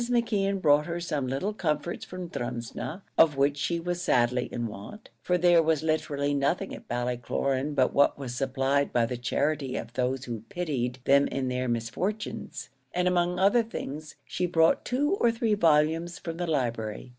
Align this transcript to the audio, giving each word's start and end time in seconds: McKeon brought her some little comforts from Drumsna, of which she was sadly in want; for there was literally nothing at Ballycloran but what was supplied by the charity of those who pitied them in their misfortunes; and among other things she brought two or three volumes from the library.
McKeon 0.09 0.59
brought 0.59 0.87
her 0.87 0.99
some 0.99 1.27
little 1.27 1.53
comforts 1.53 2.03
from 2.03 2.27
Drumsna, 2.27 3.03
of 3.19 3.37
which 3.37 3.55
she 3.55 3.79
was 3.79 4.01
sadly 4.01 4.49
in 4.51 4.65
want; 4.65 5.11
for 5.21 5.37
there 5.37 5.61
was 5.61 5.83
literally 5.83 6.33
nothing 6.33 6.73
at 6.73 6.87
Ballycloran 6.87 7.75
but 7.75 7.93
what 7.93 8.17
was 8.17 8.33
supplied 8.33 8.91
by 8.91 9.05
the 9.05 9.15
charity 9.15 9.75
of 9.75 9.93
those 9.93 10.25
who 10.25 10.41
pitied 10.49 10.97
them 11.05 11.27
in 11.27 11.49
their 11.49 11.67
misfortunes; 11.67 12.69
and 12.95 13.07
among 13.07 13.37
other 13.37 13.61
things 13.61 14.15
she 14.25 14.47
brought 14.47 14.85
two 14.85 15.11
or 15.21 15.31
three 15.31 15.53
volumes 15.53 16.17
from 16.17 16.37
the 16.37 16.47
library. 16.47 17.09